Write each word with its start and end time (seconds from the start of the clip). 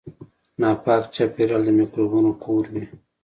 ناپاک 0.59 1.03
چاپیریال 1.15 1.61
د 1.65 1.69
میکروبونو 1.79 2.31
کور 2.43 2.63
وي. 2.73 2.83